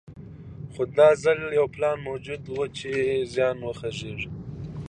خو 0.71 0.81
دا 0.97 1.09
ځل 1.23 1.39
یو 1.59 1.67
پلان 1.75 1.97
موجود 2.07 2.41
و 2.49 2.55
چې 2.77 2.89
زیان 3.33 3.57
وڅېړي. 3.63 4.27